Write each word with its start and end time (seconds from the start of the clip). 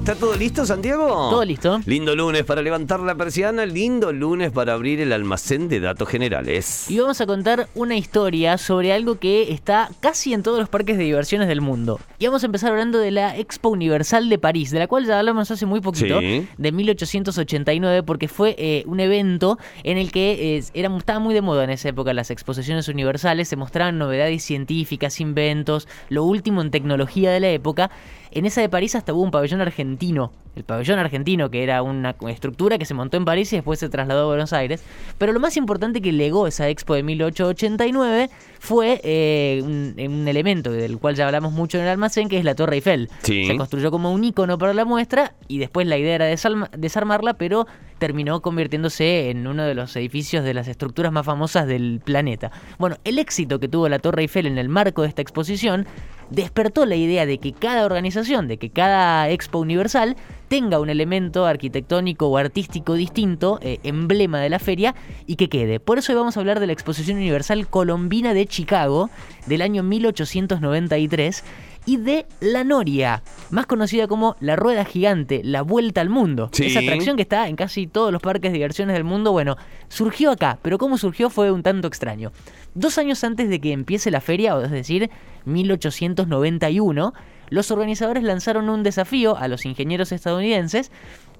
¿Está 0.00 0.14
todo 0.14 0.34
listo, 0.34 0.64
Santiago? 0.64 1.06
Todo 1.30 1.44
listo. 1.44 1.78
Lindo 1.84 2.16
lunes 2.16 2.42
para 2.44 2.62
levantar 2.62 3.00
la 3.00 3.14
persiana, 3.14 3.66
lindo 3.66 4.12
lunes 4.12 4.50
para 4.50 4.72
abrir 4.72 4.98
el 5.02 5.12
almacén 5.12 5.68
de 5.68 5.78
datos 5.78 6.08
generales. 6.08 6.90
Y 6.90 6.98
vamos 6.98 7.20
a 7.20 7.26
contar 7.26 7.68
una 7.74 7.94
historia 7.96 8.56
sobre 8.56 8.94
algo 8.94 9.18
que 9.18 9.52
está 9.52 9.90
casi 10.00 10.32
en 10.32 10.42
todos 10.42 10.58
los 10.58 10.70
parques 10.70 10.96
de 10.96 11.04
diversiones 11.04 11.48
del 11.48 11.60
mundo. 11.60 12.00
Y 12.18 12.26
vamos 12.26 12.42
a 12.42 12.46
empezar 12.46 12.70
hablando 12.70 12.98
de 12.98 13.10
la 13.10 13.36
Expo 13.36 13.68
Universal 13.68 14.30
de 14.30 14.38
París, 14.38 14.70
de 14.70 14.78
la 14.78 14.86
cual 14.88 15.04
ya 15.04 15.18
hablamos 15.18 15.50
hace 15.50 15.66
muy 15.66 15.80
poquito, 15.82 16.18
Sí. 16.18 16.46
de 16.56 16.72
1889, 16.72 18.02
porque 18.02 18.26
fue 18.26 18.56
eh, 18.58 18.84
un 18.86 19.00
evento 19.00 19.58
en 19.84 19.98
el 19.98 20.10
que 20.10 20.56
eh, 20.56 20.64
era, 20.72 20.96
estaba 20.96 21.18
muy 21.18 21.34
de 21.34 21.42
moda 21.42 21.62
en 21.64 21.70
esa 21.70 21.90
época 21.90 22.14
las 22.14 22.30
exposiciones 22.30 22.88
universales, 22.88 23.48
se 23.48 23.56
mostraban 23.56 23.98
novedades 23.98 24.42
científicas, 24.42 25.20
inventos, 25.20 25.86
lo 26.08 26.24
último 26.24 26.62
en 26.62 26.70
tecnología 26.70 27.30
de 27.30 27.40
la 27.40 27.50
época. 27.50 27.90
En 28.32 28.46
esa 28.46 28.60
de 28.60 28.68
París 28.68 28.94
hasta 28.94 29.12
hubo 29.12 29.22
un 29.22 29.30
pabellón 29.30 29.60
argentino, 29.60 30.32
el 30.56 30.64
pabellón 30.64 30.98
argentino, 30.98 31.50
que 31.50 31.62
era 31.62 31.82
una 31.82 32.14
estructura 32.28 32.78
que 32.78 32.84
se 32.84 32.94
montó 32.94 33.16
en 33.16 33.24
París 33.24 33.52
y 33.52 33.56
después 33.56 33.78
se 33.78 33.88
trasladó 33.88 34.24
a 34.24 34.26
Buenos 34.26 34.52
Aires. 34.52 34.82
Pero 35.18 35.32
lo 35.32 35.40
más 35.40 35.56
importante 35.56 36.00
que 36.00 36.12
legó 36.12 36.46
esa 36.46 36.68
expo 36.68 36.94
de 36.94 37.02
1889 37.02 38.30
fue 38.58 39.00
eh, 39.04 39.62
un, 39.64 39.94
un 39.96 40.28
elemento 40.28 40.72
del 40.72 40.98
cual 40.98 41.14
ya 41.14 41.26
hablamos 41.26 41.52
mucho 41.52 41.78
en 41.78 41.84
el 41.84 41.90
almacén, 41.90 42.28
que 42.28 42.38
es 42.38 42.44
la 42.44 42.54
Torre 42.54 42.76
Eiffel. 42.76 43.08
Sí. 43.22 43.46
Se 43.46 43.56
construyó 43.56 43.90
como 43.90 44.12
un 44.12 44.24
icono 44.24 44.58
para 44.58 44.74
la 44.74 44.84
muestra 44.84 45.34
y 45.48 45.58
después 45.58 45.86
la 45.86 45.96
idea 45.96 46.16
era 46.16 46.26
desarmarla, 46.26 47.34
pero 47.34 47.66
terminó 48.00 48.40
convirtiéndose 48.40 49.30
en 49.30 49.46
uno 49.46 49.62
de 49.62 49.74
los 49.74 49.94
edificios 49.94 50.42
de 50.42 50.54
las 50.54 50.66
estructuras 50.66 51.12
más 51.12 51.24
famosas 51.24 51.68
del 51.68 52.00
planeta. 52.02 52.50
Bueno, 52.78 52.96
el 53.04 53.18
éxito 53.18 53.60
que 53.60 53.68
tuvo 53.68 53.88
la 53.88 54.00
Torre 54.00 54.22
Eiffel 54.22 54.46
en 54.46 54.58
el 54.58 54.68
marco 54.68 55.02
de 55.02 55.08
esta 55.08 55.22
exposición 55.22 55.86
despertó 56.30 56.86
la 56.86 56.96
idea 56.96 57.26
de 57.26 57.38
que 57.38 57.52
cada 57.52 57.84
organización, 57.84 58.48
de 58.48 58.56
que 58.56 58.70
cada 58.70 59.28
expo 59.30 59.58
universal 59.58 60.16
tenga 60.50 60.80
un 60.80 60.90
elemento 60.90 61.46
arquitectónico 61.46 62.26
o 62.26 62.36
artístico 62.36 62.94
distinto, 62.94 63.60
eh, 63.62 63.78
emblema 63.84 64.40
de 64.40 64.50
la 64.50 64.58
feria, 64.58 64.96
y 65.24 65.36
que 65.36 65.48
quede. 65.48 65.78
Por 65.78 65.98
eso 65.98 66.10
hoy 66.10 66.18
vamos 66.18 66.36
a 66.36 66.40
hablar 66.40 66.58
de 66.58 66.66
la 66.66 66.72
Exposición 66.72 67.18
Universal 67.18 67.68
Colombina 67.68 68.34
de 68.34 68.46
Chicago 68.46 69.10
del 69.46 69.62
año 69.62 69.84
1893 69.84 71.44
y 71.86 71.98
de 71.98 72.26
la 72.40 72.64
Noria, 72.64 73.22
más 73.50 73.66
conocida 73.66 74.08
como 74.08 74.34
la 74.40 74.56
Rueda 74.56 74.84
Gigante, 74.84 75.40
la 75.44 75.62
Vuelta 75.62 76.00
al 76.00 76.10
Mundo. 76.10 76.50
Sí. 76.52 76.66
Esa 76.66 76.80
atracción 76.80 77.14
que 77.14 77.22
está 77.22 77.46
en 77.46 77.54
casi 77.54 77.86
todos 77.86 78.10
los 78.10 78.20
parques 78.20 78.50
de 78.50 78.54
diversiones 78.54 78.94
del 78.94 79.04
mundo, 79.04 79.30
bueno, 79.30 79.56
surgió 79.88 80.32
acá, 80.32 80.58
pero 80.62 80.78
cómo 80.78 80.98
surgió 80.98 81.30
fue 81.30 81.52
un 81.52 81.62
tanto 81.62 81.86
extraño. 81.86 82.32
Dos 82.74 82.98
años 82.98 83.22
antes 83.22 83.48
de 83.48 83.60
que 83.60 83.70
empiece 83.70 84.10
la 84.10 84.20
feria, 84.20 84.56
o 84.56 84.62
es 84.62 84.72
decir, 84.72 85.10
1891, 85.44 87.14
los 87.50 87.70
organizadores 87.70 88.22
lanzaron 88.22 88.68
un 88.68 88.82
desafío 88.82 89.36
a 89.36 89.48
los 89.48 89.66
ingenieros 89.66 90.12
estadounidenses 90.12 90.90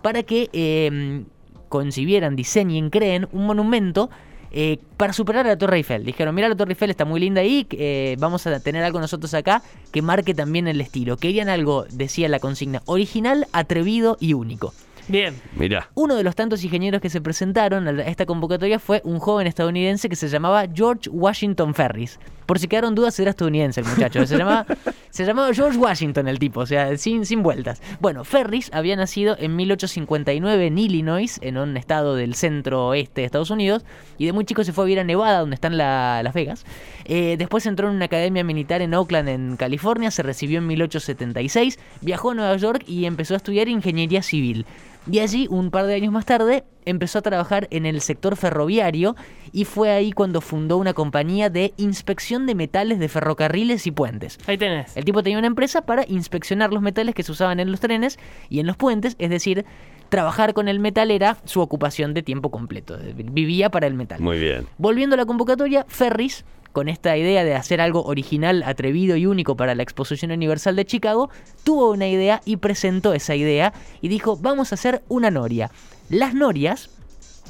para 0.02 0.22
que 0.22 0.50
eh, 0.52 1.24
concibieran, 1.68 2.36
diseñen, 2.36 2.90
creen 2.90 3.28
un 3.32 3.46
monumento 3.46 4.10
eh, 4.52 4.78
para 4.96 5.12
superar 5.12 5.46
a 5.46 5.50
la 5.50 5.58
Torre 5.58 5.76
Eiffel. 5.76 6.04
Dijeron, 6.04 6.34
mira 6.34 6.48
la 6.48 6.56
Torre 6.56 6.72
Eiffel 6.72 6.90
está 6.90 7.04
muy 7.04 7.20
linda 7.20 7.40
ahí, 7.40 7.66
eh, 7.70 8.16
vamos 8.18 8.46
a 8.46 8.60
tener 8.60 8.82
algo 8.82 9.00
nosotros 9.00 9.32
acá 9.34 9.62
que 9.92 10.02
marque 10.02 10.34
también 10.34 10.66
el 10.66 10.80
estilo. 10.80 11.16
Querían 11.16 11.48
algo, 11.48 11.86
decía 11.90 12.28
la 12.28 12.40
consigna, 12.40 12.82
original, 12.86 13.46
atrevido 13.52 14.16
y 14.20 14.34
único. 14.34 14.74
Bien. 15.08 15.34
Mirá. 15.56 15.88
Uno 15.94 16.14
de 16.14 16.22
los 16.22 16.36
tantos 16.36 16.62
ingenieros 16.62 17.00
que 17.00 17.10
se 17.10 17.20
presentaron 17.20 17.88
a 17.88 18.02
esta 18.02 18.26
convocatoria 18.26 18.78
fue 18.78 19.00
un 19.04 19.18
joven 19.18 19.46
estadounidense 19.46 20.08
que 20.08 20.16
se 20.16 20.28
llamaba 20.28 20.66
George 20.72 21.10
Washington 21.10 21.74
Ferris. 21.74 22.18
Por 22.50 22.58
si 22.58 22.66
quedaron 22.66 22.96
dudas, 22.96 23.16
era 23.20 23.30
estadounidense 23.30 23.80
el 23.80 23.86
muchacho. 23.86 24.26
Se 24.26 24.36
llamaba, 24.36 24.66
se 25.10 25.24
llamaba 25.24 25.54
George 25.54 25.78
Washington 25.78 26.26
el 26.26 26.40
tipo, 26.40 26.58
o 26.58 26.66
sea, 26.66 26.96
sin, 26.96 27.24
sin 27.24 27.44
vueltas. 27.44 27.80
Bueno, 28.00 28.24
Ferris 28.24 28.70
había 28.72 28.96
nacido 28.96 29.36
en 29.38 29.54
1859 29.54 30.66
en 30.66 30.76
Illinois, 30.76 31.38
en 31.42 31.58
un 31.58 31.76
estado 31.76 32.16
del 32.16 32.34
centro 32.34 32.88
oeste 32.88 33.20
de 33.20 33.26
Estados 33.26 33.50
Unidos, 33.50 33.84
y 34.18 34.26
de 34.26 34.32
muy 34.32 34.44
chico 34.46 34.64
se 34.64 34.72
fue 34.72 34.82
a 34.82 34.86
vivir 34.86 34.98
a 34.98 35.04
Nevada, 35.04 35.38
donde 35.38 35.54
están 35.54 35.76
la- 35.78 36.22
Las 36.24 36.34
Vegas. 36.34 36.64
Eh, 37.04 37.36
después 37.38 37.66
entró 37.66 37.88
en 37.88 37.94
una 37.94 38.06
academia 38.06 38.42
militar 38.42 38.82
en 38.82 38.94
Oakland, 38.94 39.28
en 39.28 39.56
California, 39.56 40.10
se 40.10 40.24
recibió 40.24 40.58
en 40.58 40.66
1876, 40.66 41.78
viajó 42.00 42.32
a 42.32 42.34
Nueva 42.34 42.56
York 42.56 42.82
y 42.84 43.04
empezó 43.04 43.34
a 43.34 43.36
estudiar 43.36 43.68
ingeniería 43.68 44.22
civil. 44.24 44.66
Y 45.10 45.20
allí, 45.20 45.46
un 45.50 45.70
par 45.70 45.86
de 45.86 45.94
años 45.94 46.12
más 46.12 46.26
tarde, 46.26 46.64
empezó 46.84 47.18
a 47.18 47.22
trabajar 47.22 47.68
en 47.70 47.86
el 47.86 48.00
sector 48.00 48.36
ferroviario 48.36 49.16
y 49.52 49.64
fue 49.64 49.90
ahí 49.90 50.12
cuando 50.12 50.40
fundó 50.40 50.76
una 50.76 50.94
compañía 50.94 51.50
de 51.50 51.72
inspección 51.76 52.46
de 52.46 52.54
metales 52.54 52.98
de 52.98 53.08
ferrocarriles 53.08 53.86
y 53.86 53.90
puentes. 53.90 54.38
Ahí 54.46 54.58
tenés. 54.58 54.96
El 54.96 55.04
tipo 55.04 55.22
tenía 55.22 55.38
una 55.38 55.46
empresa 55.46 55.82
para 55.82 56.04
inspeccionar 56.06 56.72
los 56.72 56.82
metales 56.82 57.14
que 57.14 57.22
se 57.22 57.32
usaban 57.32 57.60
en 57.60 57.70
los 57.70 57.80
trenes 57.80 58.18
y 58.48 58.60
en 58.60 58.66
los 58.66 58.76
puentes, 58.76 59.16
es 59.18 59.30
decir, 59.30 59.64
trabajar 60.08 60.54
con 60.54 60.68
el 60.68 60.80
metal 60.80 61.10
era 61.10 61.38
su 61.44 61.60
ocupación 61.60 62.14
de 62.14 62.22
tiempo 62.22 62.50
completo. 62.50 62.98
Vivía 63.14 63.70
para 63.70 63.86
el 63.86 63.94
metal. 63.94 64.20
Muy 64.20 64.38
bien. 64.38 64.66
Volviendo 64.76 65.14
a 65.14 65.16
la 65.16 65.26
convocatoria, 65.26 65.86
Ferris, 65.88 66.44
con 66.72 66.88
esta 66.88 67.16
idea 67.16 67.44
de 67.44 67.54
hacer 67.54 67.80
algo 67.80 68.04
original, 68.04 68.62
atrevido 68.64 69.16
y 69.16 69.26
único 69.26 69.56
para 69.56 69.74
la 69.74 69.82
Exposición 69.82 70.30
Universal 70.30 70.76
de 70.76 70.84
Chicago, 70.84 71.30
tuvo 71.64 71.90
una 71.90 72.08
idea 72.08 72.42
y 72.44 72.58
presentó 72.58 73.12
esa 73.14 73.34
idea 73.34 73.72
y 74.00 74.08
dijo, 74.08 74.36
vamos 74.36 74.72
a 74.72 74.74
hacer 74.74 75.02
una 75.08 75.30
noria. 75.30 75.70
Las 76.10 76.34
norias 76.34 76.90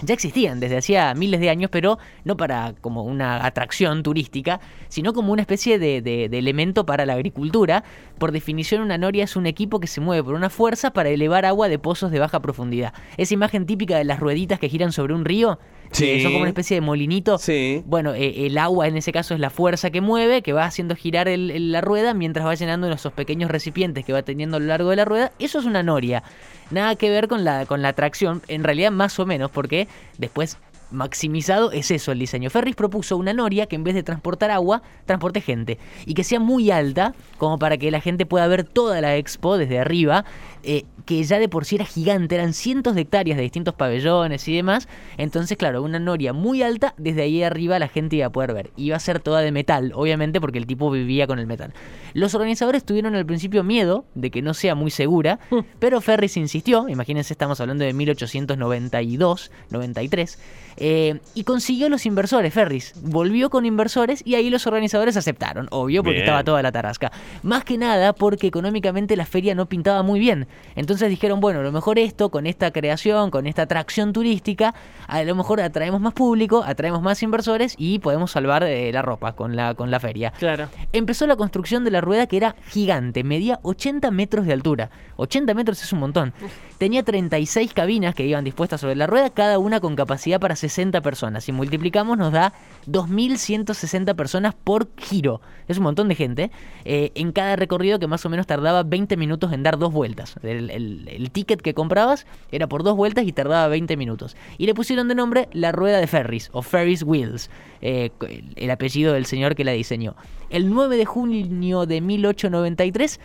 ya 0.03 0.13
existían 0.13 0.61
desde 0.61 0.77
hacía 0.77 1.15
miles 1.15 1.41
de 1.41 1.49
años, 1.49 1.71
pero 1.73 1.99
no 2.25 2.37
para 2.37 2.75
como 2.83 3.05
una 3.05 3.47
atracción 3.47 4.03
turística, 4.03 4.61
sino 4.89 5.15
como 5.15 5.33
una 5.33 5.41
especie 5.41 5.79
de, 5.79 6.27
elemento 6.27 6.85
para 6.85 7.07
la 7.07 7.15
agricultura. 7.15 7.85
Por 8.19 8.33
definición, 8.33 8.83
una 8.83 8.99
noria 8.99 9.25
es 9.25 9.35
un 9.35 9.47
equipo 9.47 9.81
que 9.81 9.87
se 9.87 10.03
mueve 10.03 10.25
por 10.25 10.35
una 10.35 10.51
fuerza 10.51 10.93
para 10.93 11.09
elevar 11.09 11.47
agua 11.47 11.71
de 11.71 11.79
pozos 11.79 12.11
de 12.11 12.19
baja 12.19 12.41
profundidad. 12.41 12.93
Esa 13.17 13.33
imagen 13.33 13.65
típica 13.65 13.97
de 13.97 14.05
las 14.05 14.21
rueditas 14.21 14.59
que 14.59 14.69
giran 14.69 14.93
sobre 14.93 15.15
un 15.15 15.25
río, 15.25 15.59
que 15.93 16.23
son 16.23 16.33
como 16.33 16.43
una 16.43 16.49
especie 16.51 16.77
de 16.77 16.81
molinito. 16.81 17.39
Sí. 17.39 17.83
Bueno, 17.87 18.15
eh, 18.15 18.47
el 18.47 18.57
agua 18.59 18.87
en 18.89 18.97
ese 18.97 19.13
caso 19.13 19.35
es 19.35 19.41
la 19.41 19.51
fuerza 19.51 19.91
que 19.91 20.01
mueve, 20.01 20.43
que 20.43 20.53
va 20.53 20.65
haciendo 20.65 20.95
girar 20.97 21.29
el- 21.29 21.51
el- 21.51 21.73
la 21.73 21.81
rueda 21.81 22.15
mientras 22.15 22.47
va 22.47 22.55
llenando 22.55 22.91
esos 22.91 23.13
pequeños 23.13 23.51
recipientes 23.51 24.05
que 24.05 24.13
va 24.13 24.23
teniendo 24.23 24.57
a 24.57 24.61
lo 24.61 24.67
largo 24.67 24.91
de 24.91 24.97
la 24.97 25.05
rueda. 25.05 25.33
Eso 25.39 25.59
es 25.59 25.65
una 25.67 25.83
noria. 25.83 26.23
Nada 26.71 26.95
que 26.97 27.11
ver 27.11 27.27
con 27.29 27.45
la, 27.45 27.67
con 27.67 27.83
la 27.83 27.93
tracción, 27.93 28.43
en 28.49 28.63
realidad 28.65 28.93
más 28.93 29.19
o 29.19 29.27
menos, 29.27 29.51
porque 29.51 29.89
después 30.19 30.57
maximizado 30.91 31.73
es 31.73 31.91
eso 31.91 32.13
el 32.13 32.19
diseño. 32.19 32.51
Ferris 32.51 32.77
propuso 32.77 33.17
una 33.17 33.33
noria 33.33 33.67
que 33.67 33.77
en 33.77 33.85
vez 33.85 33.95
de 33.95 34.03
transportar 34.03 34.51
agua, 34.51 34.83
transporte 35.07 35.41
gente. 35.41 35.79
Y 36.07 36.15
que 36.15 36.25
sea 36.25 36.41
muy 36.41 36.71
alta, 36.71 37.15
como 37.39 37.59
para 37.59 37.79
que 37.79 37.91
la 37.91 38.01
gente 38.01 38.27
pueda 38.27 38.47
ver 38.47 38.65
toda 38.65 39.01
la 39.01 39.17
expo 39.17 39.57
desde 39.57 39.79
arriba, 39.79 40.25
eh, 40.63 40.85
que 41.07 41.23
ya 41.25 41.39
de 41.39 41.49
por 41.49 41.65
sí 41.65 41.77
era 41.77 41.85
gigante, 41.85 42.35
eran 42.35 42.53
cientos 42.53 42.95
de 42.95 43.01
hectáreas 43.01 43.37
de 43.37 43.43
distintos 43.43 43.75
pabellones 43.75 44.47
y 44.47 44.55
demás. 44.55 44.89
Entonces, 45.17 45.57
claro, 45.57 45.83
una 45.83 45.99
noria 45.99 46.33
muy 46.33 46.63
alta, 46.63 46.95
desde 46.99 47.23
ahí 47.23 47.43
arriba 47.43 47.79
la 47.79 47.89
gente 47.89 48.17
iba 48.17 48.27
a 48.27 48.31
poder 48.31 48.55
ver. 48.55 48.71
Iba 48.77 48.97
a 48.97 49.01
ser 49.01 49.21
toda 49.21 49.41
de 49.41 49.51
metal, 49.51 49.93
obviamente, 49.95 50.41
porque 50.41 50.59
el 50.59 50.67
tipo 50.67 50.91
vivía 50.91 51.27
con 51.27 51.39
el 51.39 51.47
metal. 51.47 51.73
Los 52.15 52.35
organizadores 52.35 52.85
tuvieron 52.85 53.15
al 53.15 53.27
principio 53.27 53.65
miedo 53.65 54.05
de 54.15 54.31
que 54.31 54.43
no 54.43 54.55
sea 54.55 54.75
muy 54.75 54.91
segura, 54.91 55.41
pero 55.79 56.01
Ferris 56.01 56.37
insistió, 56.37 56.89
imagínense, 56.89 57.33
estamos 57.33 57.61
hablando 57.61 57.85
de 57.85 57.93
1892, 57.93 59.51
93, 59.71 60.39
eh, 60.81 61.21
y 61.35 61.45
consiguió 61.45 61.91
los 61.91 62.07
inversores, 62.07 62.55
Ferris. 62.55 62.95
Volvió 63.03 63.51
con 63.51 63.67
inversores 63.67 64.23
y 64.25 64.35
ahí 64.35 64.49
los 64.49 64.67
organizadores 64.67 65.17
aceptaron, 65.17 65.69
obvio, 65.71 66.03
porque 66.03 66.15
Bien. 66.15 66.25
estaba 66.25 66.43
toda 66.43 66.63
la 66.63 66.73
tarasca. 66.73 67.13
Más 67.43 67.65
que 67.65 67.77
nada 67.77 68.15
porque 68.15 68.47
económicamente 68.47 69.15
la 69.15 69.27
feria 69.27 69.55
no 69.55 69.67
pintaba 69.67 70.03
muy 70.03 70.19
bien. 70.19 70.49
Entonces 70.75 71.11
dijeron, 71.11 71.41
bueno, 71.41 71.61
a 71.61 71.63
lo 71.63 71.71
mejor 71.71 71.99
esto, 71.99 72.31
con 72.31 72.47
esta 72.47 72.71
creación, 72.71 73.31
con 73.31 73.47
esta 73.47 73.63
atracción 73.63 74.15
turística, 74.15 74.75
a 75.07 75.23
lo 75.23 75.35
mejor 75.35 75.61
atraemos 75.61 76.01
más 76.01 76.15
público, 76.15 76.65
atraemos 76.65 77.03
más 77.03 77.23
inversores 77.23 77.75
y 77.77 77.99
podemos 77.99 78.31
salvar 78.31 78.63
eh, 78.63 78.91
la 78.91 79.03
ropa 79.03 79.33
con 79.33 79.57
la, 79.57 79.75
con 79.75 79.91
la 79.91 80.01
feria. 80.01 80.33
Claro. 80.39 80.69
Empezó 80.93 81.27
la 81.27 81.37
construcción 81.37 81.85
de 81.85 81.91
la 81.91 82.01
rueda 82.01 82.27
que 82.27 82.39
era 82.39 82.57
gigante, 82.69 83.23
medía 83.23 83.61
80 83.63 84.11
metros 84.11 84.47
de 84.47 84.55
altura. 84.55 84.91
80 85.17 85.53
metros 85.53 85.83
es 85.83 85.93
un 85.93 85.99
montón. 85.99 86.33
Tenía 86.81 87.03
36 87.03 87.75
cabinas 87.75 88.15
que 88.15 88.25
iban 88.25 88.43
dispuestas 88.43 88.81
sobre 88.81 88.97
la 88.97 89.07
rueda, 89.07 89.29
cada 89.29 89.59
una 89.59 89.81
con 89.81 89.97
capacidad 89.97 90.41
para 90.41 90.57
60 90.57 91.03
personas. 91.03 91.45
Si 91.45 91.53
multiplicamos 91.53 92.17
nos 92.17 92.33
da 92.33 92.55
2.160 92.87 94.17
personas 94.17 94.55
por 94.55 94.89
giro. 94.97 95.43
Es 95.69 95.77
un 95.77 95.83
montón 95.83 96.09
de 96.09 96.15
gente. 96.15 96.51
eh, 96.87 97.13
en 97.17 97.33
cada 97.33 97.57
recorrido 97.57 97.99
que 97.99 98.07
más 98.07 98.25
o 98.25 98.31
menos 98.31 98.47
tardaba 98.47 98.83
20 98.83 99.19
minutos 99.19 99.53
en 99.53 99.63
dar 99.63 99.77
dos 99.77 99.93
vueltas. 99.93 100.37
El, 100.43 101.31
ticket 101.35 101.61
que 101.61 101.75
comprabas 101.75 102.27
era 102.51 102.67
por 102.67 102.83
dos 102.83 102.97
vueltas 102.97 103.27
y 103.27 103.33
tardaba 103.33 103.69
20 103.69 103.99
minutos. 103.99 104.35
Y 104.57 104.65
le 104.65 104.73
pusieron 104.73 105.07
de 105.07 105.15
nombre 105.15 105.51
la 105.53 105.73
rueda 105.73 105.99
de 105.99 106.07
Ferris 106.07 106.49
o 106.53 106.63
Ferris 106.63 107.03
Wheels, 107.03 107.51
eh, 107.83 108.09
el 108.57 108.71
apellido 108.71 109.13
del 109.13 109.27
señor 109.27 109.55
que 109.55 109.65
la 109.65 109.73
diseñó. 109.73 110.17
El 110.49 110.71
9 110.71 110.97
de 110.97 111.05
junio 111.05 111.85
de 111.85 112.01
1893 112.01 113.21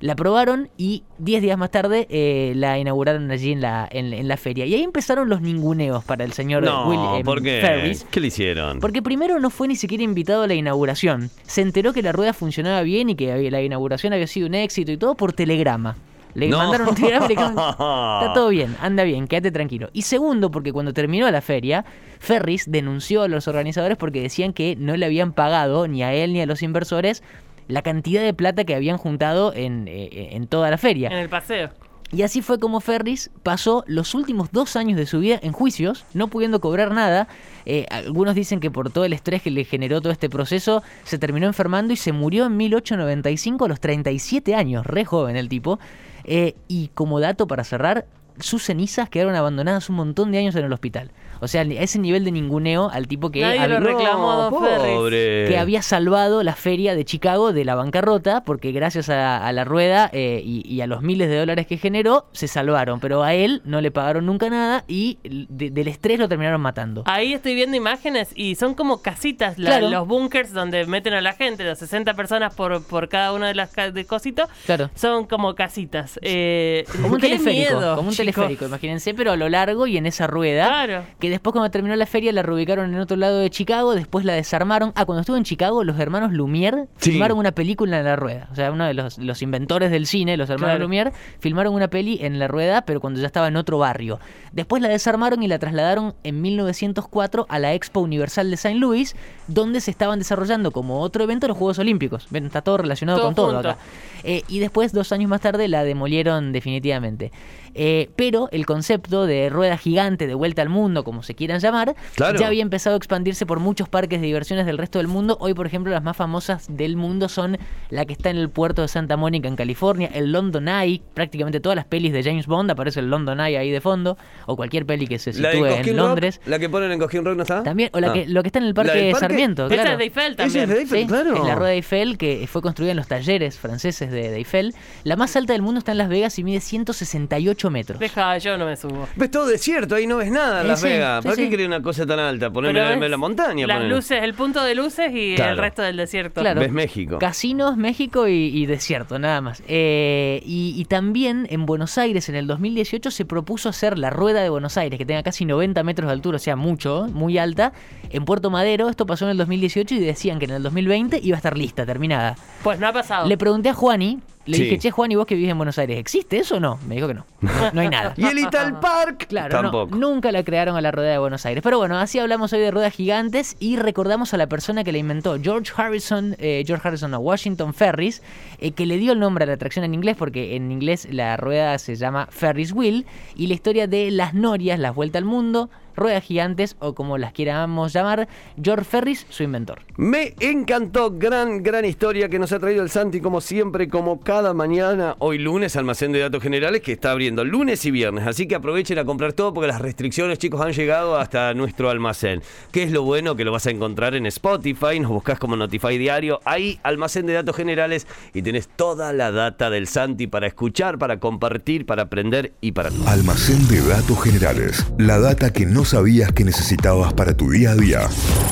La 0.00 0.16
probaron 0.16 0.70
y 0.78 1.02
10 1.18 1.42
días 1.42 1.58
más 1.58 1.70
tarde 1.70 2.06
eh, 2.08 2.54
la 2.56 2.78
inauguraron 2.78 3.30
allí 3.30 3.52
en 3.52 3.60
la, 3.60 3.86
en, 3.92 4.14
en 4.14 4.28
la 4.28 4.38
feria. 4.38 4.64
Y 4.64 4.74
ahí 4.74 4.82
empezaron 4.82 5.28
los 5.28 5.42
ninguneos 5.42 6.02
para 6.04 6.24
el 6.24 6.32
señor 6.32 6.62
No, 6.62 6.88
Will 6.88 7.20
em, 7.20 7.24
¿por 7.24 7.42
qué? 7.42 7.58
Ferris. 7.60 8.06
¿Qué 8.10 8.18
le 8.20 8.28
hicieron? 8.28 8.80
Porque 8.80 9.02
primero 9.02 9.38
no 9.40 9.50
fue 9.50 9.68
ni 9.68 9.76
siquiera 9.76 10.02
invitado 10.02 10.42
a 10.44 10.46
la 10.46 10.54
inauguración. 10.54 11.28
Se 11.42 11.60
enteró 11.60 11.92
que 11.92 12.00
la 12.02 12.12
rueda 12.12 12.32
funcionaba 12.32 12.80
bien 12.80 13.10
y 13.10 13.14
que 13.14 13.50
la 13.50 13.60
inauguración 13.60 14.14
había 14.14 14.26
sido 14.26 14.46
un 14.46 14.54
éxito 14.54 14.90
y 14.90 14.96
todo 14.96 15.14
por 15.16 15.34
telegrama. 15.34 15.96
Le 16.32 16.48
No. 16.48 16.58
mandaron 16.58 16.88
un 16.88 16.94
telegrama 16.94 17.26
y 17.26 17.28
le 17.28 17.34
dijeron, 17.34 17.56
está 17.70 18.30
todo 18.32 18.48
bien, 18.48 18.76
anda 18.80 19.02
bien, 19.04 19.26
quédate 19.26 19.50
tranquilo. 19.50 19.90
Y 19.92 20.02
segundo, 20.02 20.50
porque 20.50 20.72
cuando 20.72 20.94
terminó 20.94 21.30
la 21.30 21.40
feria, 21.42 21.84
Ferris 22.20 22.70
denunció 22.70 23.22
a 23.22 23.28
los 23.28 23.48
organizadores 23.48 23.98
porque 23.98 24.22
decían 24.22 24.52
que 24.54 24.76
no 24.76 24.96
le 24.96 25.04
habían 25.06 25.32
pagado 25.32 25.88
ni 25.88 26.02
a 26.04 26.14
él 26.14 26.32
ni 26.32 26.40
a 26.40 26.46
los 26.46 26.62
inversores 26.62 27.22
la 27.68 27.82
cantidad 27.82 28.22
de 28.22 28.34
plata 28.34 28.64
que 28.64 28.74
habían 28.74 28.98
juntado 28.98 29.52
en, 29.54 29.86
eh, 29.88 30.30
en 30.32 30.46
toda 30.46 30.70
la 30.70 30.78
feria. 30.78 31.08
En 31.08 31.18
el 31.18 31.28
paseo. 31.28 31.70
Y 32.12 32.22
así 32.22 32.42
fue 32.42 32.58
como 32.58 32.80
Ferris 32.80 33.30
pasó 33.44 33.84
los 33.86 34.14
últimos 34.14 34.50
dos 34.50 34.74
años 34.74 34.98
de 34.98 35.06
su 35.06 35.20
vida 35.20 35.38
en 35.42 35.52
juicios, 35.52 36.04
no 36.12 36.26
pudiendo 36.26 36.60
cobrar 36.60 36.92
nada. 36.92 37.28
Eh, 37.66 37.86
algunos 37.88 38.34
dicen 38.34 38.58
que 38.58 38.70
por 38.70 38.90
todo 38.90 39.04
el 39.04 39.12
estrés 39.12 39.42
que 39.42 39.50
le 39.52 39.64
generó 39.64 40.00
todo 40.00 40.12
este 40.12 40.28
proceso, 40.28 40.82
se 41.04 41.18
terminó 41.18 41.46
enfermando 41.46 41.92
y 41.92 41.96
se 41.96 42.12
murió 42.12 42.46
en 42.46 42.56
1895 42.56 43.64
a 43.64 43.68
los 43.68 43.78
37 43.78 44.56
años, 44.56 44.84
re 44.84 45.04
joven 45.04 45.36
el 45.36 45.48
tipo. 45.48 45.78
Eh, 46.24 46.56
y 46.66 46.88
como 46.94 47.20
dato 47.20 47.46
para 47.46 47.62
cerrar, 47.62 48.06
sus 48.40 48.64
cenizas 48.64 49.08
quedaron 49.08 49.36
abandonadas 49.36 49.88
un 49.88 49.96
montón 49.96 50.32
de 50.32 50.38
años 50.38 50.56
en 50.56 50.64
el 50.64 50.72
hospital. 50.72 51.12
O 51.40 51.48
sea, 51.48 51.62
a 51.62 51.64
ese 51.64 51.98
nivel 51.98 52.24
de 52.24 52.32
ninguneo 52.32 52.90
al 52.92 53.08
tipo 53.08 53.30
que 53.30 53.40
Nadie 53.40 53.66
lo 53.68 53.76
había- 53.76 53.80
reclamó 53.80 54.30
a 54.32 54.36
Don 54.50 54.62
Ferris. 54.64 54.94
pobre. 54.94 55.44
que 55.48 55.58
había 55.58 55.82
salvado 55.82 56.42
la 56.42 56.54
feria 56.54 56.94
de 56.94 57.04
Chicago 57.04 57.52
de 57.52 57.64
la 57.64 57.74
bancarrota, 57.74 58.42
porque 58.44 58.72
gracias 58.72 59.08
a, 59.08 59.46
a 59.46 59.52
la 59.52 59.64
rueda 59.64 60.10
eh, 60.12 60.42
y, 60.44 60.62
y 60.66 60.80
a 60.80 60.86
los 60.86 61.02
miles 61.02 61.28
de 61.28 61.38
dólares 61.38 61.66
que 61.66 61.76
generó, 61.78 62.26
se 62.32 62.48
salvaron. 62.48 63.00
Pero 63.00 63.22
a 63.22 63.34
él 63.34 63.62
no 63.64 63.80
le 63.80 63.90
pagaron 63.90 64.26
nunca 64.26 64.50
nada 64.50 64.84
y 64.86 65.18
de- 65.22 65.70
del 65.70 65.88
estrés 65.88 66.18
lo 66.18 66.28
terminaron 66.28 66.60
matando. 66.60 67.02
Ahí 67.06 67.32
estoy 67.32 67.54
viendo 67.54 67.76
imágenes 67.76 68.30
y 68.34 68.54
son 68.56 68.74
como 68.74 69.02
casitas, 69.02 69.58
la- 69.58 69.70
Claro. 69.70 69.88
los 69.90 70.06
bunkers 70.08 70.52
donde 70.52 70.84
meten 70.86 71.14
a 71.14 71.20
la 71.20 71.32
gente, 71.32 71.64
las 71.64 71.78
60 71.78 72.14
personas 72.14 72.54
por, 72.54 72.82
por 72.84 73.08
cada 73.08 73.32
una 73.32 73.48
de 73.48 73.54
las 73.54 73.70
ca- 73.70 73.90
de 73.90 74.04
cositos. 74.04 74.48
Claro. 74.66 74.90
Son 74.94 75.26
como 75.26 75.54
casitas. 75.54 76.18
Eh, 76.22 76.84
Como 77.00 77.14
un 77.14 77.20
teleférico, 77.20 77.74
miedo, 77.76 77.96
como 77.96 78.08
un 78.10 78.16
teleférico, 78.16 78.66
imagínense, 78.66 79.14
pero 79.14 79.32
a 79.32 79.36
lo 79.36 79.48
largo 79.48 79.86
y 79.86 79.96
en 79.96 80.06
esa 80.06 80.26
rueda. 80.26 80.66
Claro. 80.66 81.04
Que 81.18 81.29
después 81.30 81.52
cuando 81.52 81.70
terminó 81.70 81.96
la 81.96 82.06
feria 82.06 82.32
la 82.32 82.42
reubicaron 82.42 82.92
en 82.92 83.00
otro 83.00 83.16
lado 83.16 83.38
de 83.38 83.48
Chicago, 83.50 83.94
después 83.94 84.24
la 84.24 84.34
desarmaron. 84.34 84.92
Ah, 84.94 85.04
cuando 85.06 85.20
estuvo 85.20 85.36
en 85.36 85.44
Chicago, 85.44 85.82
los 85.84 85.98
hermanos 85.98 86.32
Lumière 86.32 86.86
Sí. 86.98 87.12
filmaron 87.12 87.38
una 87.38 87.52
película 87.52 87.98
en 87.98 88.04
la 88.04 88.16
rueda. 88.16 88.48
O 88.52 88.54
sea, 88.54 88.70
uno 88.72 88.84
de 88.84 88.94
los, 88.94 89.18
los 89.18 89.40
inventores 89.42 89.90
del 89.90 90.06
cine, 90.06 90.36
los 90.36 90.50
hermanos 90.50 90.76
Claro. 90.76 90.88
Lumière, 90.88 91.12
filmaron 91.38 91.72
una 91.74 91.88
peli 91.88 92.18
en 92.20 92.38
la 92.38 92.48
rueda, 92.48 92.82
pero 92.82 93.00
cuando 93.00 93.20
ya 93.20 93.26
estaba 93.26 93.48
en 93.48 93.56
otro 93.56 93.78
barrio. 93.78 94.20
Después 94.52 94.82
la 94.82 94.88
desarmaron 94.88 95.42
y 95.42 95.48
la 95.48 95.58
trasladaron 95.58 96.14
en 96.24 96.42
1904 96.42 97.46
a 97.48 97.58
la 97.58 97.72
Expo 97.74 98.00
Universal 98.00 98.48
de 98.50 98.54
St. 98.56 98.74
Louis, 98.76 99.14
donde 99.46 99.80
se 99.80 99.90
estaban 99.90 100.18
desarrollando 100.18 100.70
como 100.72 101.00
otro 101.00 101.24
evento 101.24 101.48
los 101.48 101.56
Juegos 101.56 101.78
Olímpicos. 101.78 102.26
Ven, 102.30 102.46
está 102.46 102.62
todo 102.62 102.78
relacionado 102.78 103.18
Todo 103.18 103.28
con 103.28 103.34
todo 103.34 103.52
junto. 103.54 103.68
acá. 103.70 103.78
Eh, 104.24 104.42
y 104.48 104.58
después, 104.58 104.92
dos 104.92 105.12
años 105.12 105.28
más 105.30 105.40
tarde, 105.40 105.68
la 105.68 105.84
demolieron 105.84 106.52
definitivamente. 106.52 107.30
Eh, 107.72 108.10
pero 108.16 108.48
el 108.50 108.66
concepto 108.66 109.26
de 109.26 109.48
rueda 109.48 109.76
gigante 109.76 110.26
de 110.26 110.34
vuelta 110.34 110.60
al 110.60 110.68
mundo, 110.68 111.04
como 111.04 111.22
se 111.22 111.36
quieran 111.36 111.60
llamar, 111.60 111.94
Claro. 112.16 112.36
ya 112.36 112.48
había 112.48 112.62
empezado 112.62 112.94
a 112.94 112.96
expandirse 112.96 113.46
por 113.46 113.60
muchos 113.60 113.88
parques 113.88 114.20
de 114.20 114.26
diversiones 114.26 114.66
del 114.66 114.76
resto 114.76 114.98
del 114.98 115.06
mundo. 115.06 115.36
Hoy, 115.40 115.54
por 115.54 115.66
ejemplo, 115.68 115.92
las 115.92 116.02
más 116.02 116.16
famosas 116.16 116.66
del 116.68 116.96
mundo 116.96 117.28
son 117.28 117.58
la 117.90 118.06
que 118.06 118.12
está 118.12 118.28
en 118.30 118.38
el 118.38 118.48
puerto 118.50 118.82
de 118.82 118.88
Santa 118.88 119.16
Mónica, 119.16 119.46
en 119.46 119.54
California, 119.54 120.10
el 120.12 120.32
London 120.32 120.66
Eye. 120.68 121.00
Prácticamente 121.14 121.60
todas 121.60 121.76
las 121.76 121.84
pelis 121.84 122.12
de 122.12 122.24
James 122.24 122.48
Bond 122.48 122.72
aparece 122.72 122.98
el 122.98 123.08
London 123.08 123.38
Eye 123.40 123.56
ahí 123.56 123.70
de 123.70 123.80
fondo, 123.80 124.18
o 124.46 124.56
cualquier 124.56 124.84
peli 124.84 125.06
que 125.06 125.20
se 125.20 125.32
¿La 125.34 125.50
de 125.50 125.54
sitúe 125.54 125.66
en 125.66 125.84
Rock? 125.86 125.94
Londres. 125.94 126.40
¿La 126.46 126.58
que 126.58 126.68
ponen 126.68 126.90
en 126.90 126.98
Cosquín 126.98 127.24
Rock 127.24 127.36
no 127.36 127.42
está? 127.42 127.62
También, 127.62 127.90
o 127.92 128.00
la 128.00 128.08
Ah. 128.10 128.12
que, 128.14 128.26
lo 128.26 128.42
que 128.42 128.48
está 128.48 128.58
en 128.58 128.64
el 128.64 128.74
Parque, 128.74 128.94
¿La 128.94 129.00
del 129.00 129.12
parque? 129.12 129.26
Sarmiento, 129.28 129.62
Esta 129.66 129.74
claro. 129.76 129.90
es 129.92 129.98
de 129.98 130.04
Eiffel 130.04 130.24
Ese 130.24 130.30
es 130.32 130.36
también. 130.36 130.68
de 130.70 130.78
Eiffel, 130.80 131.00
Sí, 131.02 131.06
claro. 131.06 131.34
es 131.36 131.44
la 131.44 131.54
rueda 131.54 131.70
de 131.70 131.76
Eiffel 131.76 132.18
que 132.18 132.46
fue 132.48 132.62
construida 132.62 132.90
en 132.90 132.96
los 132.96 133.06
talleres 133.06 133.58
franceses 133.60 134.09
de, 134.10 134.30
de 134.30 134.36
Eiffel. 134.36 134.74
La 135.04 135.16
más 135.16 135.34
alta 135.36 135.52
del 135.52 135.62
mundo 135.62 135.78
está 135.78 135.92
en 135.92 135.98
Las 135.98 136.08
Vegas 136.08 136.38
y 136.38 136.44
mide 136.44 136.60
168 136.60 137.70
metros. 137.70 137.98
Deja, 137.98 138.36
yo 138.38 138.56
no 138.58 138.66
me 138.66 138.76
subo. 138.76 139.08
Ves 139.16 139.30
todo 139.30 139.46
desierto, 139.46 139.94
ahí 139.94 140.06
no 140.06 140.16
ves 140.16 140.30
nada 140.30 140.62
en 140.62 140.68
Las 140.68 140.80
sí, 140.80 140.88
Vegas. 140.88 141.22
sí, 141.22 141.28
¿Para 141.28 141.36
qué 141.36 141.44
sí. 141.44 141.50
querés 141.50 141.66
una 141.66 141.82
cosa 141.82 142.06
tan 142.06 142.18
alta? 142.18 142.50
Ponerme 142.50 143.04
en 143.04 143.10
la 143.10 143.16
montaña. 143.16 143.66
Las 143.66 143.84
luces, 143.84 144.22
el 144.22 144.34
punto 144.34 144.62
de 144.62 144.74
luces 144.74 145.10
y 145.14 145.34
Claro. 145.36 145.52
el 145.52 145.58
resto 145.58 145.82
del 145.82 145.96
desierto. 145.96 146.40
Claro. 146.40 146.60
Ves 146.60 146.72
México. 146.72 147.18
Casinos, 147.18 147.76
México 147.76 148.28
y, 148.28 148.32
y 148.56 148.66
desierto, 148.66 149.18
nada 149.18 149.40
más. 149.40 149.62
Eh, 149.68 150.42
y, 150.44 150.74
y 150.76 150.84
también 150.86 151.46
en 151.50 151.66
Buenos 151.66 151.98
Aires, 151.98 152.28
en 152.28 152.34
el 152.34 152.46
2018, 152.46 153.10
se 153.10 153.24
propuso 153.24 153.68
hacer 153.68 153.98
la 153.98 154.10
rueda 154.10 154.42
de 154.42 154.50
Buenos 154.50 154.76
Aires, 154.76 154.98
que 154.98 155.06
tenga 155.06 155.22
casi 155.22 155.44
90 155.44 155.82
metros 155.84 156.08
de 156.08 156.12
altura, 156.12 156.36
o 156.36 156.40
sea, 156.40 156.56
mucho, 156.56 157.06
muy 157.12 157.38
alta, 157.38 157.72
en 158.10 158.24
Puerto 158.24 158.50
Madero. 158.50 158.88
Esto 158.88 159.06
pasó 159.06 159.24
en 159.26 159.32
el 159.32 159.36
2018 159.38 159.94
y 159.94 159.98
decían 160.00 160.38
que 160.38 160.44
en 160.46 160.52
el 160.52 160.62
2020 160.62 161.20
iba 161.22 161.36
a 161.36 161.38
estar 161.38 161.56
lista, 161.56 161.86
terminada. 161.86 162.36
Pues 162.62 162.78
no 162.78 162.88
ha 162.88 162.92
pasado. 162.92 163.26
Le 163.28 163.36
pregunté 163.38 163.68
a 163.70 163.74
Money 164.00 164.18
le 164.50 164.56
Sí. 164.56 164.64
dije, 164.64 164.78
che, 164.78 164.90
Juani, 164.90 165.16
vos 165.16 165.26
que 165.26 165.34
vivís 165.34 165.50
en 165.50 165.56
Buenos 165.56 165.78
Aires, 165.78 165.98
¿existe 165.98 166.38
eso 166.38 166.56
o 166.56 166.60
no? 166.60 166.78
Me 166.86 166.96
dijo 166.96 167.06
que 167.08 167.14
no. 167.14 167.24
No, 167.40 167.50
no 167.72 167.80
hay 167.80 167.88
nada. 167.88 168.14
Y 168.16 168.24
el 168.26 168.38
Ital 168.38 168.78
Park 168.80 169.26
Claro, 169.28 169.62
no, 169.62 169.86
nunca 169.86 170.30
la 170.32 170.42
crearon 170.44 170.76
a 170.76 170.80
la 170.80 170.90
rueda 170.90 171.10
de 171.12 171.18
Buenos 171.18 171.46
Aires. 171.46 171.62
Pero 171.62 171.78
bueno, 171.78 171.98
así 171.98 172.18
hablamos 172.18 172.52
hoy 172.52 172.60
de 172.60 172.70
ruedas 172.70 172.92
gigantes 172.92 173.56
y 173.60 173.76
recordamos 173.76 174.34
a 174.34 174.36
la 174.36 174.46
persona 174.48 174.84
que 174.84 174.92
la 174.92 174.98
inventó, 174.98 175.36
George 175.40 175.72
Harrison, 175.76 176.36
eh, 176.38 176.62
George 176.66 176.86
Harrison 176.86 177.14
o 177.14 177.18
Washington 177.20 177.72
Ferris, 177.74 178.22
eh, 178.58 178.72
que 178.72 178.86
le 178.86 178.98
dio 178.98 179.12
el 179.12 179.20
nombre 179.20 179.44
a 179.44 179.46
la 179.46 179.54
atracción 179.54 179.84
en 179.84 179.94
inglés 179.94 180.16
porque 180.18 180.56
en 180.56 180.70
inglés 180.72 181.08
la 181.10 181.36
rueda 181.36 181.78
se 181.78 181.94
llama 181.96 182.26
Ferris 182.30 182.72
Wheel 182.72 183.06
y 183.36 183.46
la 183.46 183.54
historia 183.54 183.86
de 183.86 184.10
las 184.10 184.34
norias, 184.34 184.78
las 184.78 184.94
vueltas 184.94 185.20
al 185.20 185.24
mundo, 185.24 185.70
ruedas 185.96 186.22
gigantes 186.24 186.76
o 186.78 186.94
como 186.94 187.18
las 187.18 187.32
queramos 187.32 187.92
llamar, 187.92 188.26
George 188.62 188.84
Ferris, 188.84 189.26
su 189.28 189.42
inventor. 189.42 189.82
Me 189.96 190.34
encantó, 190.40 191.10
gran, 191.10 191.62
gran 191.62 191.84
historia 191.84 192.28
que 192.28 192.38
nos 192.38 192.52
ha 192.52 192.58
traído 192.58 192.82
el 192.82 192.90
Santi, 192.90 193.20
como 193.20 193.40
siempre, 193.40 193.88
como 193.88 194.18
cada 194.40 194.54
mañana, 194.54 195.16
hoy 195.18 195.36
lunes, 195.36 195.76
almacén 195.76 196.12
de 196.12 196.18
datos 196.18 196.42
generales 196.42 196.80
que 196.80 196.92
está 196.92 197.10
abriendo 197.10 197.44
lunes 197.44 197.84
y 197.84 197.90
viernes. 197.90 198.26
Así 198.26 198.48
que 198.48 198.54
aprovechen 198.54 198.98
a 198.98 199.04
comprar 199.04 199.34
todo 199.34 199.52
porque 199.52 199.66
las 199.66 199.82
restricciones, 199.82 200.38
chicos, 200.38 200.62
han 200.62 200.72
llegado 200.72 201.18
hasta 201.18 201.52
nuestro 201.52 201.90
almacén. 201.90 202.40
¿Qué 202.72 202.82
es 202.82 202.90
lo 202.90 203.02
bueno? 203.02 203.36
Que 203.36 203.44
lo 203.44 203.52
vas 203.52 203.66
a 203.66 203.70
encontrar 203.70 204.14
en 204.14 204.24
Spotify, 204.24 204.98
nos 204.98 205.10
buscas 205.10 205.38
como 205.38 205.56
Notify 205.56 205.98
Diario, 205.98 206.40
ahí, 206.46 206.80
almacén 206.84 207.26
de 207.26 207.34
datos 207.34 207.54
generales, 207.54 208.06
y 208.32 208.40
tenés 208.40 208.66
toda 208.66 209.12
la 209.12 209.30
data 209.30 209.68
del 209.68 209.86
Santi 209.86 210.26
para 210.26 210.46
escuchar, 210.46 210.96
para 210.96 211.20
compartir, 211.20 211.84
para 211.84 212.04
aprender 212.04 212.54
y 212.62 212.72
para 212.72 212.88
todo. 212.88 213.06
Almacén 213.08 213.68
de 213.68 213.86
datos 213.86 214.22
generales. 214.22 214.86
La 214.96 215.18
data 215.18 215.52
que 215.52 215.66
no 215.66 215.84
sabías 215.84 216.32
que 216.32 216.44
necesitabas 216.44 217.12
para 217.12 217.36
tu 217.36 217.50
día 217.50 217.72
a 217.72 217.76
día. 217.76 218.08